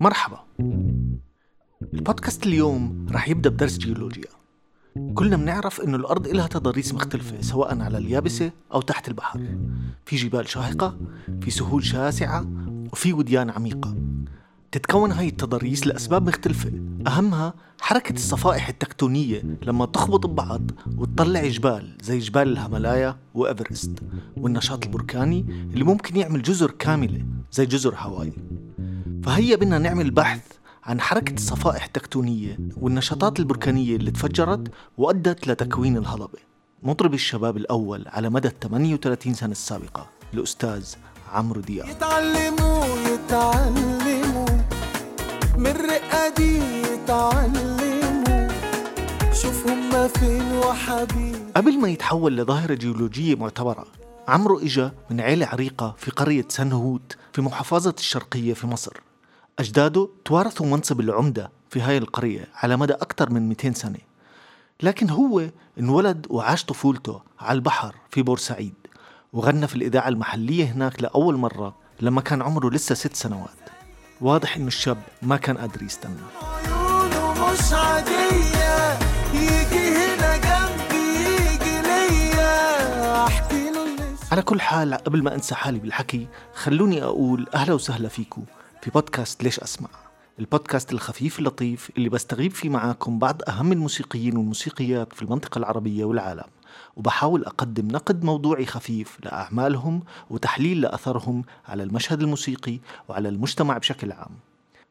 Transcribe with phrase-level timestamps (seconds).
[0.00, 0.38] مرحبا.
[1.94, 4.30] البودكاست اليوم رح يبدأ بدرس جيولوجيا.
[5.14, 9.40] كلنا بنعرف إنه الأرض إلها تضاريس مختلفة سواء على اليابسة أو تحت البحر.
[10.06, 10.96] في جبال شاهقة
[11.40, 12.46] في سهول شاسعة
[12.92, 13.96] وفي وديان عميقة.
[14.72, 16.72] تتكون هاي التضاريس لأسباب مختلفة.
[17.06, 23.92] أهمها حركة الصفائح التكتونية لما تخبط ببعض وتطلع جبال زي جبال الهيمالايا وإيفرست
[24.36, 25.40] والنشاط البركاني
[25.72, 28.32] اللي ممكن يعمل جزر كاملة زي جزر هاواي.
[29.24, 30.40] فهيا بدنا نعمل بحث
[30.84, 36.38] عن حركة الصفائح التكتونية والنشاطات البركانية اللي تفجرت وأدت لتكوين الهضبة.
[36.82, 40.94] مطرب الشباب الأول على مدى 38 سنة السابقة الأستاذ
[41.32, 41.88] عمرو دياب.
[41.88, 44.46] يتعلموا يتعلموا.
[45.56, 48.48] من رقة دي يتعلموا.
[49.32, 51.36] شوف هما فين وحبيب.
[51.56, 53.86] قبل ما يتحول لظاهرة جيولوجية معتبرة
[54.28, 59.00] عمرو إجا من عيلة عريقة في قرية سنهوت في محافظة الشرقية في مصر.
[59.58, 63.98] أجداده توارثوا منصب العمدة في هاي القرية على مدى أكثر من 200 سنة.
[64.82, 65.42] لكن هو
[65.78, 68.74] انولد وعاش طفولته على البحر في بورسعيد
[69.32, 73.48] وغنى في الإذاعة المحلية هناك لأول مرة لما كان عمره لسه ست سنوات.
[74.20, 76.14] واضح إنه الشاب ما كان قادر يستنى.
[77.38, 78.98] مش عادية
[79.34, 83.28] يجي هنا جنبي يجي ليا.
[83.52, 88.44] له اللي على كل حال قبل ما أنسى حالي بالحكي خلوني أقول أهلا وسهلا فيكم
[88.82, 89.88] في بودكاست ليش أسمع؟
[90.38, 96.44] البودكاست الخفيف اللطيف اللي بستغيب فيه معاكم بعض أهم الموسيقيين والموسيقيات في المنطقة العربية والعالم.
[96.96, 102.78] وبحاول أقدم نقد موضوعي خفيف لأعمالهم وتحليل لأثرهم على المشهد الموسيقي
[103.08, 104.30] وعلى المجتمع بشكل عام.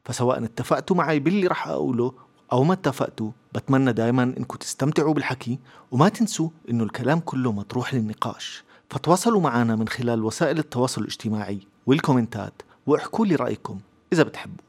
[0.04, 2.12] فسواء اتفقتوا معي باللي رح أقوله
[2.52, 5.58] أو ما اتفقتوا بتمنى دائما إنكم تستمتعوا بالحكي
[5.90, 8.64] وما تنسوا إنه الكلام كله مطروح للنقاش.
[8.90, 13.80] فتواصلوا معنا من خلال وسائل التواصل الاجتماعي والكومنتات واحكوا لي رأيكم.
[14.12, 14.64] إذا بتحبوا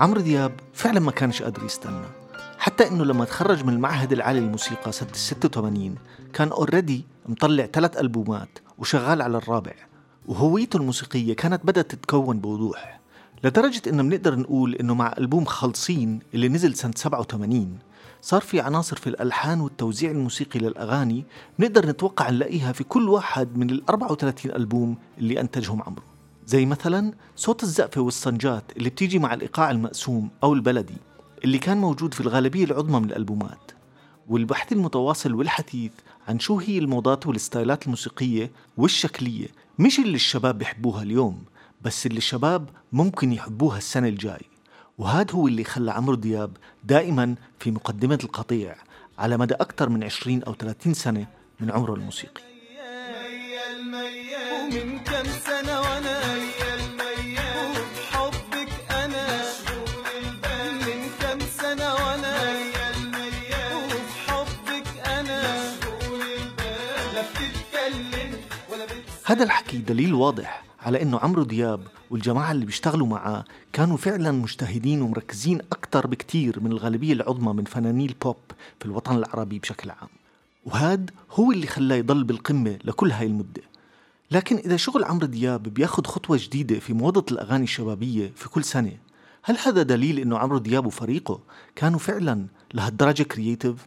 [0.00, 2.06] عمرو دياب فعلا ما كانش قادر يستنى.
[2.58, 5.94] حتى إنه لما تخرج من المعهد العالي للموسيقى سنة 86
[6.32, 9.74] كان اوريدي مطلع ثلاث ألبومات وشغال على الرابع.
[10.26, 13.00] وهويته الموسيقية كانت بدأت تتكون بوضوح
[13.44, 17.78] لدرجة إنه بنقدر نقول إنه مع ألبوم خالصين اللي نزل سنة 87
[18.24, 21.24] صار في عناصر في الألحان والتوزيع الموسيقي للأغاني
[21.58, 26.02] بنقدر نتوقع نلاقيها في كل واحد من ال 34 ألبوم اللي أنتجهم عمرو.
[26.46, 30.96] زي مثلا صوت الزقفة والصنجات اللي بتيجي مع الإيقاع المقسوم أو البلدي
[31.44, 33.70] اللي كان موجود في الغالبية العظمى من الألبومات
[34.28, 35.92] والبحث المتواصل والحثيث
[36.28, 39.48] عن شو هي الموضات والستايلات الموسيقية والشكلية
[39.78, 41.44] مش اللي الشباب بيحبوها اليوم
[41.82, 44.53] بس اللي الشباب ممكن يحبوها السنة الجاي.
[44.98, 48.76] وهذا هو اللي خلى عمرو دياب دائما في مقدمة القطيع
[49.18, 51.26] على مدى أكثر من 20 أو 30 سنة
[51.60, 52.42] من عمره الموسيقي.
[54.52, 55.80] ومن كام سنة
[68.94, 69.26] بتسمع.
[69.26, 71.80] هذا الحكي دليل واضح على إنه عمرو دياب
[72.10, 78.06] والجماعة اللي بيشتغلوا معاه كانوا فعلا مجتهدين ومركزين أكثر بكتير من الغالبية العظمى من فناني
[78.06, 78.36] البوب
[78.80, 80.08] في الوطن العربي بشكل عام.
[80.66, 83.62] وهذا هو اللي خلاه يضل بالقمة لكل هاي المدة.
[84.30, 88.92] لكن إذا شغل عمرو دياب بياخد خطوة جديدة في موضة الأغاني الشبابية في كل سنة
[89.42, 91.40] هل هذا دليل إنه عمرو دياب وفريقه
[91.76, 93.86] كانوا فعلا لهالدرجة creative؟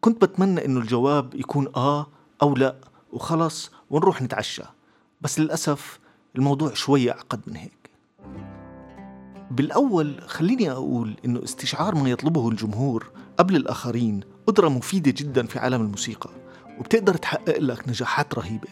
[0.00, 2.06] كنت بتمنى إنه الجواب يكون آه
[2.42, 2.76] أو لا
[3.12, 4.62] وخلص ونروح نتعشى.
[5.20, 6.00] بس للأسف
[6.36, 7.90] الموضوع شوية أعقد من هيك.
[9.50, 15.82] بالأول خليني أقول إنه استشعار ما يطلبه الجمهور قبل الآخرين قدرة مفيدة جدا في عالم
[15.82, 16.30] الموسيقى
[16.78, 18.68] وبتقدر تحقق لك نجاحات رهيبة.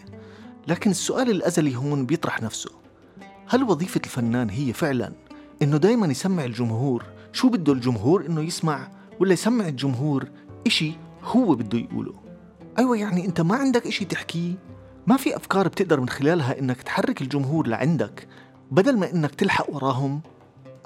[0.69, 2.71] لكن السؤال الأزلي هون بيطرح نفسه.
[3.47, 5.13] هل وظيفة الفنان هي فعلا
[5.63, 8.89] إنه دايما يسمع الجمهور شو بده الجمهور إنه يسمع
[9.21, 10.28] ولا يسمع الجمهور
[10.66, 12.15] إشي هو بده يقوله؟
[12.78, 14.54] أيوة يعني أنت ما عندك إشي تحكيه
[15.09, 18.28] ما في أفكار بتقدر من خلالها إنك تحرك الجمهور لعندك
[18.71, 20.21] بدل ما إنك تلحق وراهم؟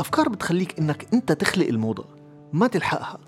[0.01, 2.05] أفكار بتخليك إنك أنت تخلق الموضة
[2.53, 3.19] ما تلحقها.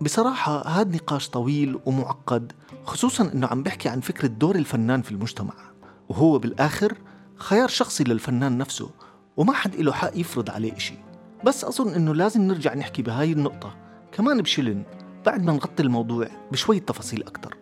[0.00, 2.52] بصراحة هذا نقاش طويل ومعقد
[2.84, 5.54] خصوصا إنه عم بحكي عن فكرة دور الفنان في المجتمع.
[6.08, 6.98] وهو بالآخر
[7.36, 8.90] خيار شخصي للفنان نفسه
[9.36, 10.94] وما حد له حق يفرض عليه إشي.
[11.44, 13.76] بس أظن إنه لازم نرجع نحكي بهاي النقطة.
[14.12, 14.82] كمان بشلن
[15.26, 17.56] بعد ما نغطي الموضوع بشوية تفاصيل أكتر.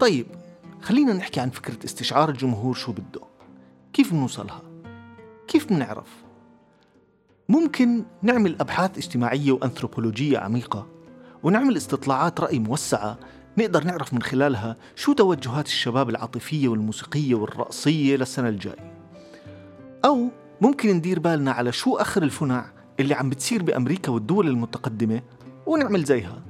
[0.00, 0.41] طيب
[0.82, 3.20] خلينا نحكي عن فكرة استشعار الجمهور شو بده.
[3.92, 4.62] كيف بنوصلها؟
[5.48, 6.08] كيف بنعرف؟
[7.48, 10.86] ممكن نعمل أبحاث اجتماعية وأنثروبولوجية عميقة
[11.42, 13.18] ونعمل استطلاعات رأي موسعة
[13.58, 18.92] نقدر نعرف من خلالها شو توجهات الشباب العاطفية والموسيقية والرقصية للسنة الجاية.
[20.04, 20.28] أو
[20.60, 25.22] ممكن ندير بالنا على شو آخر الفنع اللي عم بتصير بأمريكا والدول المتقدمة
[25.66, 26.42] ونعمل زيها.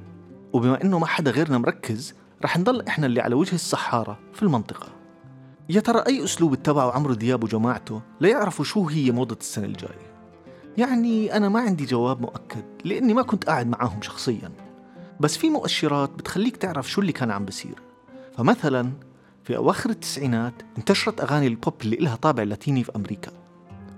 [0.53, 4.87] وبما إنه ما حدا غيرنا مركز رح نضل إحنا اللي على وجه الصحارى في المنطقة.
[5.69, 10.13] يا ترى أي أسلوب اتبعه عمرو دياب وجماعته ليعرفوا شو هي موضة السنة الجاية؟
[10.77, 14.51] يعني أنا ما عندي جواب مؤكد لأني ما كنت قاعد معاهم شخصيا.
[15.19, 17.75] بس في مؤشرات بتخليك تعرف شو اللي كان عم بصير
[18.37, 18.91] فمثلا
[19.43, 23.31] في أواخر التسعينات انتشرت أغاني البوب اللي إلها طابع لاتيني في أمريكا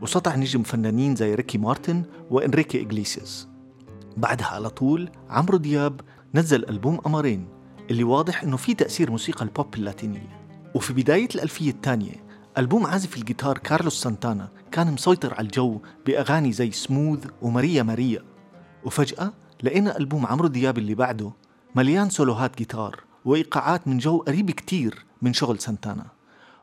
[0.01, 3.47] وسطع نجم فنانين زي ريكي مارتن وإنريكي إغليسياس
[4.17, 6.01] بعدها على طول عمرو دياب
[6.35, 7.54] نزل ألبوم قمرين
[7.91, 10.45] اللي واضح إنه في تأثير موسيقى البوب اللاتينية.
[10.75, 12.25] وفي بداية الألفية الثانية
[12.57, 18.23] ألبوم عازف الجيتار كارلوس سانتانا كان مسيطر على الجو بأغاني زي سموث وماريا ماريا.
[18.83, 19.33] وفجأة
[19.63, 21.31] لقينا ألبوم عمرو دياب اللي بعده
[21.75, 26.05] مليان سولوهات جيتار وإيقاعات من جو قريب كتير من شغل سانتانا.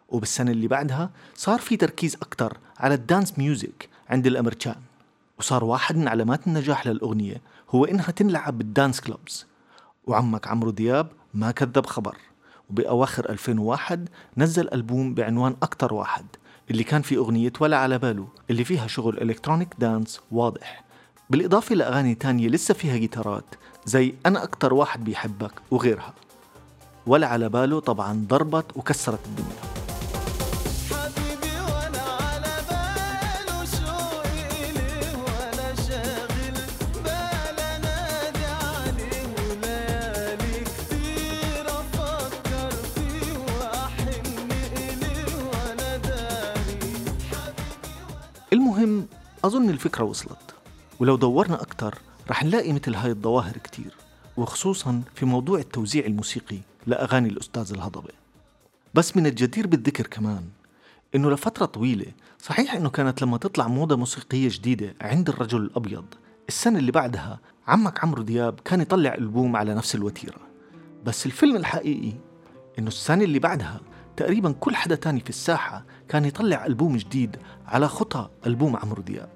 [0.09, 4.77] وبالسنة اللي بعدها صار في تركيز أكتر على ال dance music عند الأمريكان
[5.39, 7.41] وصار واحد من علامات النجاح للأغنية
[7.71, 9.47] هو إنها تنلعب بال dance clubs.
[10.06, 12.16] وعمك عمرو دياب ما كذب خبر.
[12.70, 16.26] وبأواخر 2001 نزل ألبوم بعنوان أكتر واحد
[16.70, 20.84] اللي كان فيه أغنية ولا على باله اللي فيها شغل electronic dance واضح.
[21.31, 23.44] بالإضافة لأغاني تانية لسه فيها جيتارات
[23.84, 26.14] زي أنا أكتر واحد بيحبك وغيرها.
[27.06, 29.72] ولا على باله طبعا ضربت وكسرت الدنيا.
[48.52, 49.06] المهم
[49.44, 50.54] أظن الفكرة وصلت.
[51.00, 51.99] ولو دورنا أكتر
[52.31, 53.96] رح نلاقي مثل هاي الظواهر كتير
[54.37, 58.10] وخصوصا في موضوع التوزيع الموسيقي لأغاني الأستاذ الهضبة.
[58.94, 60.43] بس من الجدير بالذكر كمان
[61.14, 62.06] إنه لفترة طويلة
[62.38, 66.04] صحيح إنه كانت لما تطلع موضة موسيقية جديدة عند الرجل الأبيض
[66.49, 70.38] السنة اللي بعدها عمك عمرو دياب كان يطلع ألبوم على نفس الوتيرة.
[71.04, 72.12] بس الفيلم الحقيقي
[72.78, 73.81] إنه السنة اللي بعدها
[74.17, 77.37] تقريبا كل حدا تاني في الساحة كان يطلع ألبوم جديد
[77.67, 79.29] على خطى ألبوم عمرو دياب.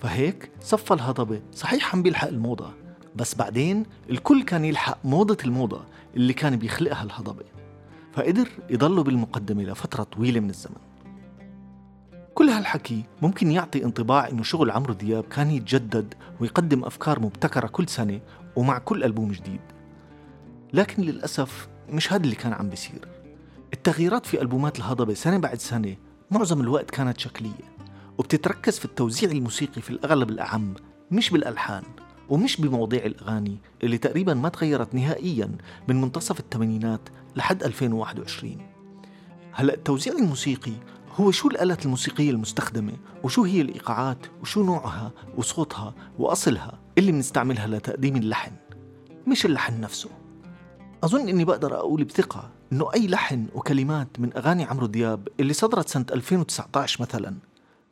[0.00, 2.72] فهيك صفى الهضبة صحيح عم بيلحق الموضة
[3.16, 5.84] بس بعدين الكل كان يلحق موضة الموضة
[6.16, 7.44] اللي كان بيخلقها الهضبة.
[8.12, 10.76] فقدر يضلوا بالمقدمة لفترة طويلة من الزمن.
[12.34, 17.88] كل هالحكي ممكن يعطي انطباع إنه شغل عمرو دياب كان يتجدد ويقدم أفكار مبتكرة كل
[17.88, 18.20] سنة
[18.56, 19.60] ومع كل ألبوم جديد.
[20.72, 23.15] لكن للأسف مش هذا اللي كان عم بيصير.
[23.76, 25.96] التغييرات في ألبومات الهضبة سنة بعد سنة
[26.30, 27.76] معظم الوقت كانت شكلية
[28.18, 30.74] وبتتركز في التوزيع الموسيقي في الأغلب الأعم
[31.10, 31.82] مش بالألحان
[32.28, 35.56] ومش بمواضيع الأغاني اللي تقريبا ما تغيرت نهائيا
[35.88, 37.00] من منتصف الثمانينات
[37.36, 38.58] لحد 2021
[39.52, 40.72] هلأ التوزيع الموسيقي
[41.16, 42.92] هو شو الآلات الموسيقية المستخدمة
[43.22, 48.52] وشو هي الإيقاعات وشو نوعها وصوتها وأصلها اللي بنستعملها لتقديم اللحن
[49.26, 50.10] مش اللحن نفسه.
[51.06, 55.88] أظن إني بقدر أقول بثقة إنه أي لحن وكلمات من أغاني عمرو دياب اللي صدرت
[55.88, 57.34] سنة 2019 مثلا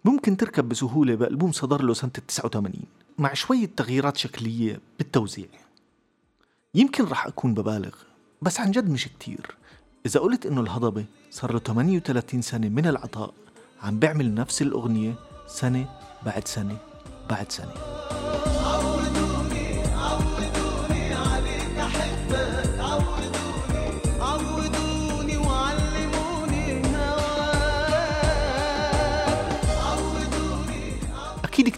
[0.04, 2.72] ممكن تركب بسهولة بألبوم صدر له سنة 89
[3.18, 5.46] مع شوية تغييرات شكلية بالتوزيع.
[6.74, 7.94] يمكن رح أكون ببالغ
[8.42, 9.56] بس عن جد مش كتير.
[10.06, 13.34] إذا قلت إنه الهضبة صار له 38 سنة من العطاء
[13.82, 15.14] عم بيعمل نفس الأغنية
[15.46, 15.88] سنة
[16.26, 16.76] بعد سنة
[17.30, 17.74] بعد سنة.
[18.64, 19.24] عودوني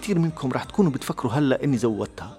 [0.06, 2.38] كتير منكم رح تكونوا بتفكروا هلأ إني زودتها.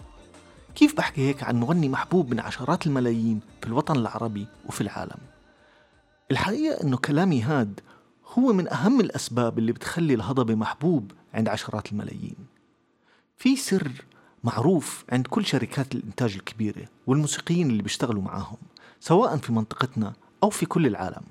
[0.76, 5.18] كيف بحكي هيك عن مغني محبوب من عشرات الملايين في الوطن العربي وفي العالم؟
[6.32, 7.80] الحقيقة إنه كلامي هاد
[8.38, 12.36] هو من أهم الأسباب اللي بتخلي الهضبة محبوب عند عشرات الملايين.
[13.38, 13.92] في سر
[14.44, 18.58] معروف عند كل شركات الإنتاج الكبيرة والموسيقيين اللي بيشتغلوا معاهم
[19.00, 21.24] سواء في منطقتنا أو في كل العالم.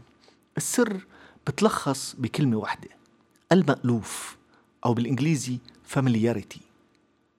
[0.57, 1.07] السر
[1.47, 2.89] بتلخص بكلمة واحدة
[3.53, 4.37] المألوف
[4.85, 5.59] أو بالإنجليزي
[5.95, 6.61] familiarity.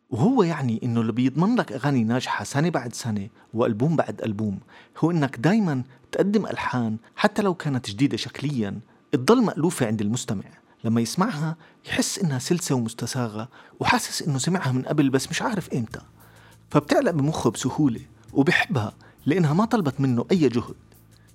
[0.10, 4.60] وهو يعني إنه اللي بيضمن لك أغاني ناجحة سنة بعد سنة وألبوم بعد ألبوم
[4.98, 8.80] هو إنك دايما تقدم ألحان حتى لو كانت جديدة شكليا
[9.12, 10.44] تضل مألوفة عند المستمع.
[10.84, 13.50] لما يسمعها يحس إنها سلسة ومستساغة
[13.80, 16.02] وحاسس إنه سمعها من قبل بس مش عارف إمتى.
[16.70, 18.02] فبتعلق بمخه بسهولة
[18.34, 18.94] وبحبها
[19.26, 20.76] لإنها ما طلبت منه أي جهد.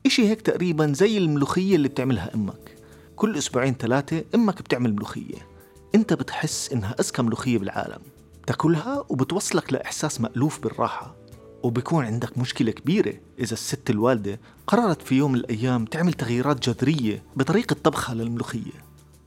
[0.06, 2.76] إشي هيك تقريبا زي الملوخية اللي بتعملها أمك.
[3.16, 5.51] كل أسبوعين ثلاثة أمك بتعمل ملوخية.
[5.94, 8.02] انت بتحس انها اذكى ملوخية بالعالم.
[8.46, 11.14] تاكلها وبتوصلك لإحساس مألوف بالراحة.
[11.62, 17.22] وبكون عندك مشكلة كبيرة إذا الست الوالدة قررت في يوم من الأيام تعمل تغييرات جذرية
[17.36, 18.84] بطريقة طبخها للملوخية.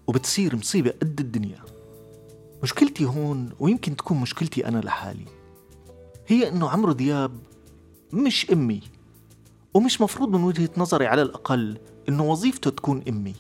[0.08, 1.60] وبتصير مصيبة قد الدنيا.
[2.64, 5.26] مشكلتي هون ويمكن تكون مشكلتي أنا لحالي.
[6.28, 7.32] هي إنه عمرو دياب
[8.14, 8.82] مش أمي.
[9.74, 11.78] ومش مفروض من وجهة نظري على الأقل
[12.10, 13.36] إنه وظيفته تكون أمي.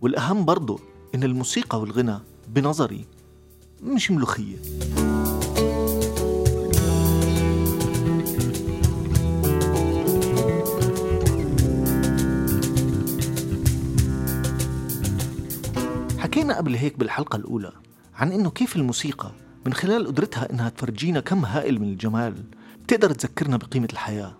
[0.00, 0.78] والأهم برضه
[1.14, 3.04] إن الموسيقى والغنى بنظري
[3.82, 4.56] مش ملوخية.
[16.18, 17.72] حكينا قبل هيك بالحلقة الأولى
[18.14, 19.30] عن إنه كيف الموسيقى
[19.66, 22.34] من خلال قدرتها إنها تفرجينا كم هائل من الجمال
[22.82, 24.32] بتقدر تذكرنا بقيمة الحياة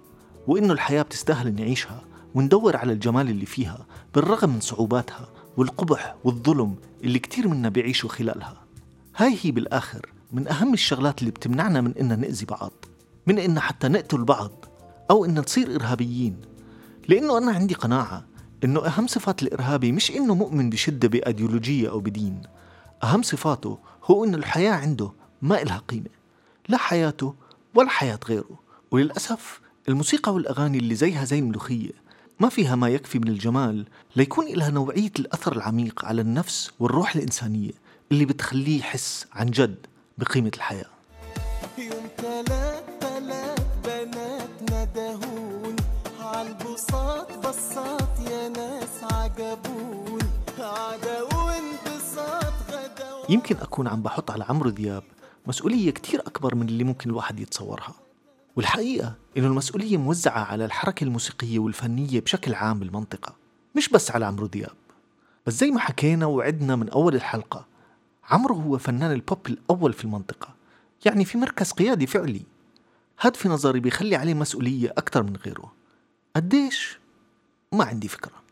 [0.47, 2.03] وإنه الحياة بتستاهل نعيشها
[2.35, 8.63] وندور على الجمال اللي فيها بالرغم من صعوباتها والقبح والظلم اللي كتير منا بيعيشوا خلالها.
[9.17, 12.73] هاي هي بالآخر من أهم الشغلات اللي بتمنعنا من إننا نأذي بعض
[13.27, 14.65] من إن حتى نقتل بعض
[15.11, 16.37] أو إن نصير إرهابيين.
[17.09, 18.25] لأنه أنا عندي قناعة
[18.65, 22.43] إنه أهم صفات الإرهابي مش إنه مؤمن بشدة بأيديولوجية أو بدين.
[23.05, 26.11] أهم صفاته هو إنه الحياة عنده ما إلها قيمة
[26.69, 27.35] لا حياته
[27.75, 28.59] ولا حياة غيره.
[28.91, 32.06] وللأسف الموسيقى والأغاني اللي زيها زي الملوخية
[32.41, 37.71] ما فيها ما يكفي من الجمال ليكون لها نوعية الأثر العميق على النفس والروح الإنسانية
[38.13, 39.87] اللي بتخليه يحس عن جد
[40.19, 40.91] بقيمة الحياة.
[41.79, 45.77] يوم تلات تلات بنات ندهون
[46.21, 50.19] عالبساط بساط يا ناس عجبون.
[50.59, 55.03] عدا وانبساط غدا يمكن أكون عم بحط على عمرو دياب
[55.47, 57.95] مسؤولية كتير أكبر من اللي ممكن الواحد يتصورها.
[58.57, 63.37] والحقيقة إنه المسؤولية موزعة على الحركة الموسيقية والفنية بشكل عام بالمنطقة
[63.75, 64.77] مش بس على عمرو دياب.
[65.47, 67.67] بس زي ما حكينا وعدنا من أول الحلقة
[68.31, 70.55] عمرو هو فنان البوب الأول في المنطقة
[71.05, 72.43] يعني في مركز قيادي فعلي.
[73.21, 75.73] هاد في نظري بيخلي عليه مسؤولية أكثر من غيره.
[76.37, 76.99] قديش؟
[77.73, 78.43] ما عندي فكرة.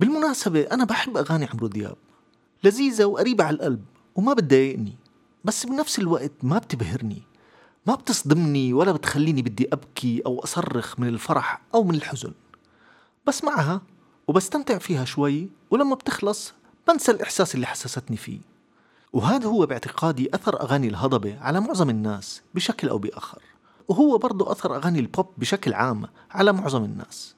[0.00, 1.96] بالمناسبة أنا بحب أغاني عمرو دياب
[2.64, 4.94] لذيذة وقريبة على القلب وما بتضايقني
[5.44, 7.27] بس بنفس الوقت ما بتبهرني.
[7.88, 12.32] ما بتصدمني ولا بتخليني بدي أبكي أو أصرخ من الفرح أو من الحزن.
[13.26, 13.80] بسمعها
[14.26, 16.52] وبستمتع فيها شوي ولما بتخلص
[16.88, 18.40] بنسى الإحساس اللي حسستني فيه.
[19.12, 23.42] وهذا هو باعتقادي أثر أغاني الهضبة على معظم الناس بشكل أو بآخر.
[23.88, 27.34] وهو برضو أثر أغاني البوب بشكل عام على معظم الناس.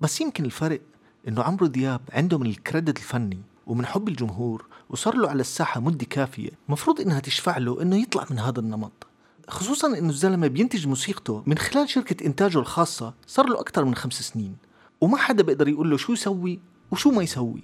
[0.00, 0.80] بس يمكن الفرق
[1.28, 6.06] إنه عمرو دياب عنده من الكريدت الفني ومن حب الجمهور وصار له على الساحة مدة
[6.10, 9.07] كافية مفروض إنها تشفع له إنه يطلع من هذا النمط.
[9.48, 14.22] خصوصا إنه الزلمة بينتج موسيقته من خلال شركة إنتاجه الخاصة صار له أكثر من خمس
[14.22, 14.56] سنين
[15.00, 17.62] وما حدا بيقدر يقول له شو يسوي وشو ما يسوي.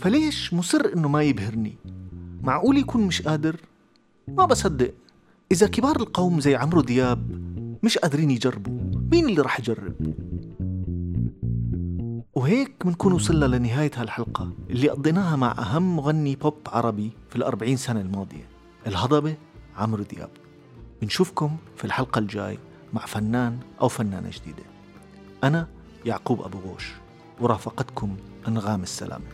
[0.00, 1.76] فليش مصر إنه ما يبهرني؟
[2.42, 3.56] معقول يكون مش قادر؟
[4.28, 4.94] ما بصدق.
[5.52, 7.42] إذا كبار القوم زي عمرو دياب
[7.82, 8.80] مش قادرين يجربوا
[9.12, 10.14] مين اللي راح يجرب؟
[12.34, 18.00] وهيك بنكون وصلنا لنهاية هالحلقة اللي قضيناها مع أهم مغني بوب عربي في الأربعين سنة
[18.00, 18.48] الماضية
[18.86, 19.36] الهضبة
[19.76, 20.30] عمرو دياب.
[21.02, 22.58] بنشوفكم في الحلقة الجاي
[22.92, 24.62] مع فنان أو فنانة جديدة.
[25.44, 25.68] أنا
[26.04, 26.92] يعقوب أبو غوش
[27.40, 28.16] ورافقتكم
[28.48, 29.24] أنغام السلامة.